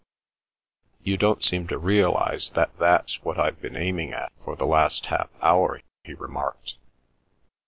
"You 1.03 1.15
don't 1.15 1.43
seem 1.43 1.67
to 1.67 1.77
realise 1.77 2.49
that 2.57 2.75
that's 2.79 3.21
what 3.23 3.39
I've 3.39 3.61
been 3.61 3.75
aiming 3.75 4.13
at 4.13 4.31
for 4.43 4.55
the 4.55 4.65
last 4.65 5.05
half 5.05 5.29
hour," 5.43 5.79
he 6.03 6.15
remarked. 6.15 6.79